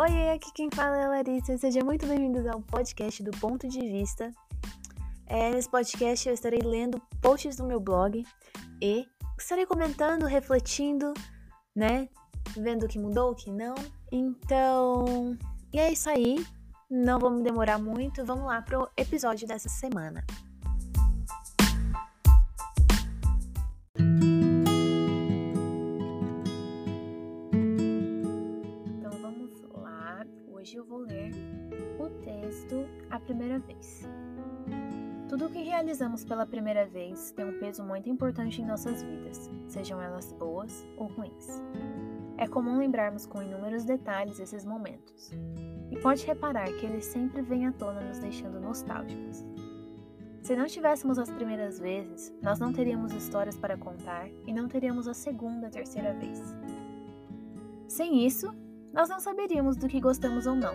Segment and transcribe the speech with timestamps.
[0.00, 1.58] Oi, aqui quem fala é a Larissa.
[1.58, 4.32] Seja muito bem-vindos ao podcast do Ponto de Vista.
[5.26, 8.24] É, nesse podcast eu estarei lendo posts do meu blog
[8.80, 9.06] e
[9.38, 11.12] estarei comentando, refletindo,
[11.76, 12.08] né?
[12.56, 13.74] Vendo o que mudou, o que não.
[14.10, 15.36] Então,
[15.70, 16.46] e é isso aí.
[16.90, 18.24] Não vamos demorar muito.
[18.24, 20.24] Vamos lá pro episódio dessa semana.
[35.80, 40.86] Realizamos pela primeira vez tem um peso muito importante em nossas vidas, sejam elas boas
[40.94, 41.62] ou ruins.
[42.36, 45.32] É comum lembrarmos com inúmeros detalhes esses momentos,
[45.90, 49.42] e pode reparar que eles sempre vêm à tona nos deixando nostálgicos.
[50.42, 55.08] Se não tivéssemos as primeiras vezes, nós não teríamos histórias para contar e não teríamos
[55.08, 56.54] a segunda, terceira vez.
[57.88, 58.54] Sem isso,
[58.92, 60.74] nós não saberíamos do que gostamos ou não.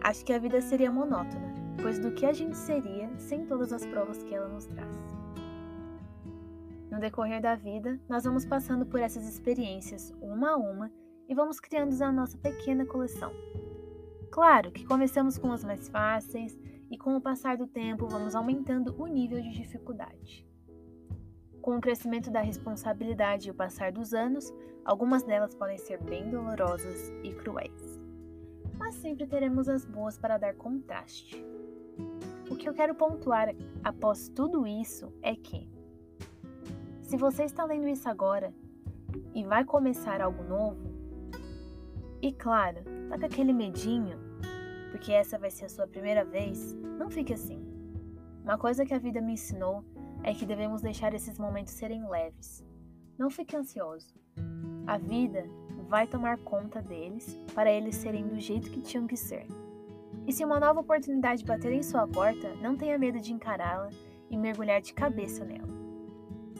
[0.00, 3.84] Acho que a vida seria monótona, pois do que a gente seria sem todas as
[3.86, 4.96] provas que ela nos traz.
[6.90, 10.92] No decorrer da vida, nós vamos passando por essas experiências uma a uma
[11.28, 13.32] e vamos criando a nossa pequena coleção.
[14.30, 16.58] Claro que começamos com as mais fáceis
[16.90, 20.46] e com o passar do tempo vamos aumentando o nível de dificuldade.
[21.60, 24.52] Com o crescimento da responsabilidade e o passar dos anos,
[24.84, 28.00] algumas delas podem ser bem dolorosas e cruéis.
[28.76, 31.53] Mas sempre teremos as boas para dar contraste.
[32.64, 35.68] Que eu quero pontuar após tudo isso é que,
[37.02, 38.54] se você está lendo isso agora
[39.34, 40.80] e vai começar algo novo,
[42.22, 42.78] e claro,
[43.10, 44.18] tá com aquele medinho,
[44.90, 47.62] porque essa vai ser a sua primeira vez, não fique assim.
[48.42, 49.84] Uma coisa que a vida me ensinou
[50.22, 52.64] é que devemos deixar esses momentos serem leves.
[53.18, 54.14] Não fique ansioso.
[54.86, 55.44] A vida
[55.86, 59.46] vai tomar conta deles para eles serem do jeito que tinham que ser.
[60.26, 63.90] E se uma nova oportunidade bater em sua porta, não tenha medo de encará-la
[64.30, 65.68] e mergulhar de cabeça nela.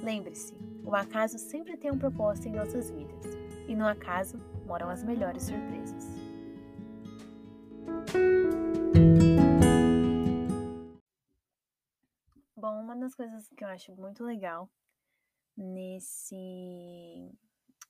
[0.02, 0.54] Lembre-se,
[0.84, 3.24] o acaso sempre tem um propósito em nossas vidas,
[3.66, 4.36] e no acaso
[4.66, 6.04] moram as melhores surpresas.
[12.54, 14.70] Bom, uma das coisas que eu acho muito legal
[15.56, 17.32] nesse,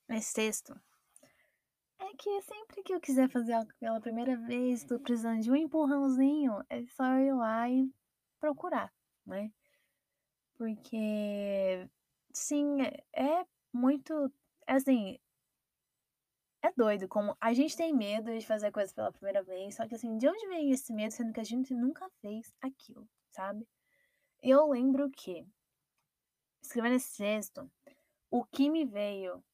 [0.08, 0.72] nesse texto
[2.14, 6.64] que sempre que eu quiser fazer algo pela primeira vez, estou precisando de um empurrãozinho,
[6.68, 7.90] é só eu ir lá e
[8.40, 8.92] procurar,
[9.26, 9.52] né?
[10.56, 11.88] Porque,
[12.32, 12.78] sim,
[13.12, 14.32] é muito.
[14.66, 15.18] Assim,
[16.62, 19.94] é doido como a gente tem medo de fazer coisas pela primeira vez, só que
[19.94, 23.68] assim, de onde vem esse medo sendo que a gente nunca fez aquilo, sabe?
[24.42, 25.46] Eu lembro que,
[26.62, 27.70] escrevendo esse texto,
[28.30, 29.44] o que me veio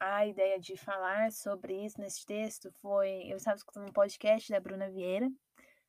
[0.00, 3.30] a ideia de falar sobre isso nesse texto foi.
[3.30, 5.30] Eu estava escutando um podcast da Bruna Vieira,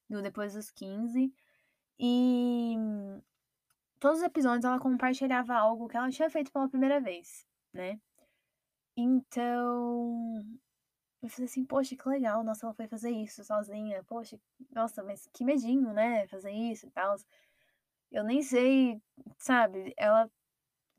[0.09, 1.33] do Depois dos 15,
[1.97, 2.75] e
[3.99, 7.99] todos os episódios ela compartilhava algo que ela tinha feito pela primeira vez, né?
[8.97, 10.43] Então,
[11.21, 14.39] eu falei assim, poxa, que legal, nossa, ela foi fazer isso sozinha, poxa,
[14.71, 17.15] nossa, mas que medinho, né, fazer isso e tal.
[18.11, 19.01] Eu nem sei,
[19.37, 19.93] sabe?
[19.97, 20.29] Ela,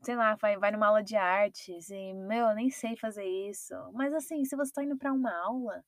[0.02, 3.74] sei lá, vai, vai numa aula de artes e, meu, eu nem sei fazer isso.
[3.92, 5.84] Mas assim, se você tá indo para uma aula,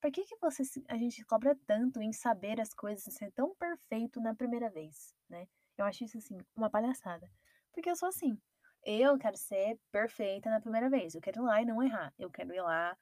[0.00, 4.20] por que, que você, a gente cobra tanto em saber as coisas, ser tão perfeito
[4.20, 5.46] na primeira vez, né?
[5.76, 7.30] Eu acho isso, assim, uma palhaçada.
[7.72, 8.38] Porque eu sou assim.
[8.84, 11.14] Eu quero ser perfeita na primeira vez.
[11.14, 12.12] Eu quero ir lá e não errar.
[12.18, 12.96] Eu quero ir lá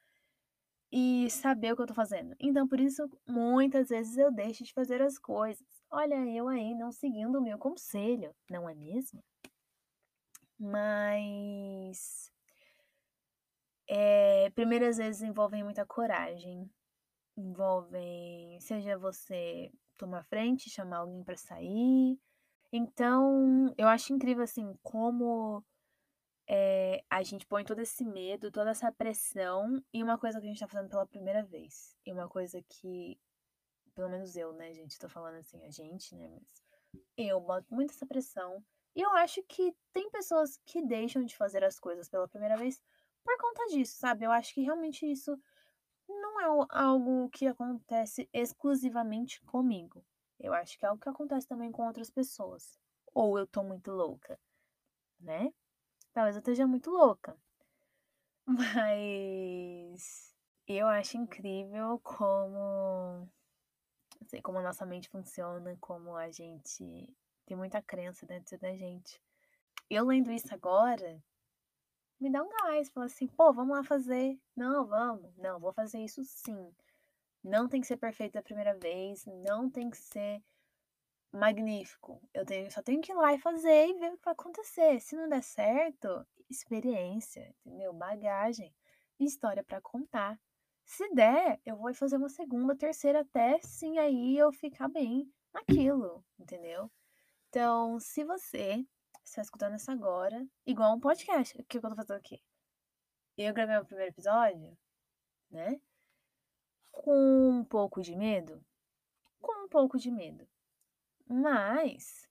[0.91, 2.35] e saber o que eu tô fazendo.
[2.41, 5.67] Então, por isso, muitas vezes eu deixo de fazer as coisas.
[5.91, 9.23] Olha, eu aí não seguindo o meu conselho, não é mesmo?
[10.59, 12.33] Mas.
[13.87, 16.71] É, primeiras vezes envolvem muita coragem.
[17.37, 22.19] Envolvem, seja você tomar frente, chamar alguém para sair.
[22.73, 25.65] Então, eu acho incrível, assim, como
[26.49, 30.49] é, a gente põe todo esse medo, toda essa pressão em uma coisa que a
[30.49, 31.95] gente tá fazendo pela primeira vez.
[32.07, 33.19] E uma coisa que,
[33.95, 36.69] pelo menos eu, né, gente, tô falando assim, a gente, né, mas
[37.17, 38.65] eu boto muito essa pressão.
[38.99, 42.83] E eu acho que tem pessoas que deixam de fazer as coisas pela primeira vez
[43.23, 44.25] por conta disso, sabe?
[44.25, 45.41] Eu acho que realmente isso
[46.09, 50.05] não é algo que acontece exclusivamente comigo.
[50.37, 52.77] Eu acho que é algo que acontece também com outras pessoas.
[53.15, 54.37] Ou eu tô muito louca,
[55.21, 55.55] né?
[56.13, 57.39] Talvez eu esteja muito louca.
[58.47, 60.35] Mas
[60.67, 63.29] eu acho incrível como.
[64.21, 67.09] Não sei como a nossa mente funciona, como a gente
[67.49, 69.21] tem muita crença dentro da gente.
[69.89, 71.23] Eu lendo isso agora,
[72.21, 72.91] me dá um gás.
[72.91, 74.39] Fala assim, pô, vamos lá fazer.
[74.55, 75.35] Não, vamos.
[75.39, 76.75] Não, vou fazer isso sim.
[77.43, 80.43] Não tem que ser perfeito da primeira vez, não tem que ser
[81.33, 82.21] magnífico.
[82.35, 85.01] Eu tenho, só tenho que ir lá e fazer e ver o que vai acontecer.
[85.01, 87.95] Se não der certo, experiência, entendeu?
[87.95, 88.75] Bagagem,
[89.19, 90.39] história para contar.
[90.85, 96.25] Se der, eu vou fazer uma segunda, terceira, até sim aí eu ficar bem naquilo,
[96.39, 96.91] entendeu?
[97.59, 98.87] Então, se você
[99.25, 102.41] está escutando isso agora, igual um podcast, o que eu tô fazendo aqui?
[103.37, 104.79] Eu gravei o primeiro episódio,
[105.51, 105.81] né?
[106.93, 108.65] Com um pouco de medo.
[109.41, 110.49] Com um pouco de medo.
[111.27, 112.31] Mas.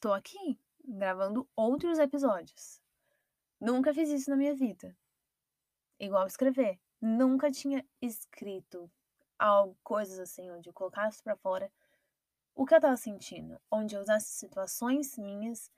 [0.00, 2.82] Tô aqui, gravando outros episódios.
[3.60, 4.98] Nunca fiz isso na minha vida.
[5.96, 6.80] Igual escrever.
[7.00, 8.90] Nunca tinha escrito
[9.38, 11.70] algo, coisas assim, onde eu colocasse para fora
[12.54, 15.70] o que eu tava sentindo, onde eu usasse situações minhas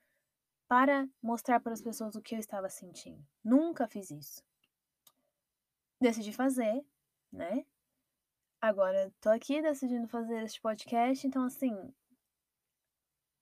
[0.69, 3.25] para mostrar para as pessoas o que eu estava sentindo.
[3.43, 4.43] Nunca fiz isso.
[6.01, 6.85] Decidi fazer,
[7.33, 7.65] né?
[8.61, 11.95] Agora tô aqui decidindo fazer este podcast, então assim,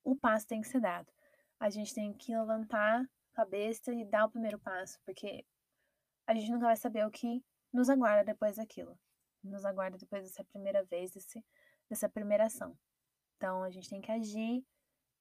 [0.03, 1.11] o passo tem que ser dado.
[1.59, 5.45] A gente tem que levantar a cabeça e dar o primeiro passo, porque
[6.27, 8.99] a gente nunca vai saber o que nos aguarda depois daquilo.
[9.43, 11.43] Nos aguarda depois dessa primeira vez, desse,
[11.89, 12.77] dessa primeira ação.
[13.35, 14.63] Então a gente tem que agir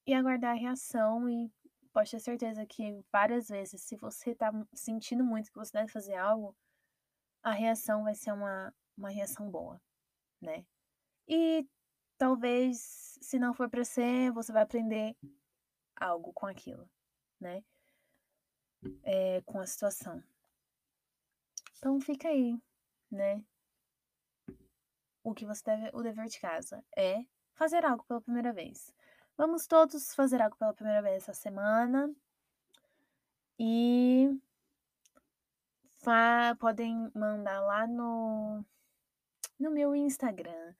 [0.07, 1.51] e aguardar a reação e
[1.93, 6.15] pode ter certeza que várias vezes, se você tá sentindo muito que você deve fazer
[6.15, 6.57] algo,
[7.43, 9.81] a reação vai ser uma, uma reação boa,
[10.41, 10.65] né?
[11.29, 11.67] E
[12.17, 15.17] talvez, se não for para ser, você vai aprender
[15.97, 16.89] algo com aquilo,
[17.41, 17.63] né?
[19.03, 20.23] É, com a situação.
[21.77, 22.57] Então fica aí,
[23.11, 23.45] né?
[25.23, 27.25] O que você deve, o dever de casa é
[27.55, 28.93] fazer algo pela primeira vez.
[29.37, 32.15] Vamos todos fazer algo pela primeira vez essa semana.
[33.59, 34.29] E
[36.59, 38.65] podem mandar lá no,
[39.59, 40.75] no meu Instagram,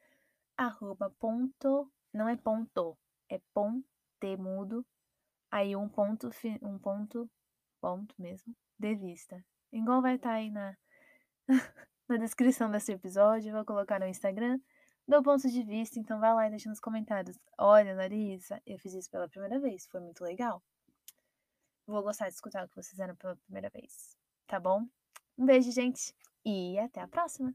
[0.57, 2.99] arroba ponto, não é ponto,
[3.29, 4.85] é pontemudo,
[5.51, 6.29] aí um ponto,
[6.61, 7.31] um ponto,
[7.81, 9.45] ponto mesmo, de vista.
[9.71, 10.77] Igual vai estar tá aí na,
[12.09, 14.59] na descrição desse episódio, vou colocar no Instagram
[15.07, 17.39] do ponto de vista, então vai lá e deixa nos comentários.
[17.59, 20.63] Olha, Larissa, eu fiz isso pela primeira vez, foi muito legal.
[21.87, 24.17] Vou gostar de escutar o que vocês fizeram pela primeira vez,
[24.47, 24.87] tá bom?
[25.37, 26.15] Um beijo, gente,
[26.45, 27.55] e até a próxima!